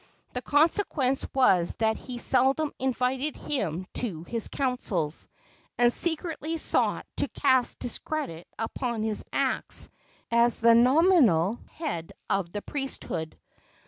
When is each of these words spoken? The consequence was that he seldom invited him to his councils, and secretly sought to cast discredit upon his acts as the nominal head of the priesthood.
The 0.33 0.41
consequence 0.41 1.27
was 1.31 1.75
that 1.75 1.95
he 1.95 2.17
seldom 2.17 2.73
invited 2.79 3.35
him 3.35 3.85
to 3.93 4.23
his 4.23 4.47
councils, 4.47 5.27
and 5.77 5.93
secretly 5.93 6.57
sought 6.57 7.05
to 7.17 7.27
cast 7.27 7.77
discredit 7.77 8.47
upon 8.57 9.03
his 9.03 9.23
acts 9.31 9.89
as 10.31 10.59
the 10.59 10.73
nominal 10.73 11.59
head 11.69 12.13
of 12.31 12.51
the 12.51 12.63
priesthood. 12.63 13.37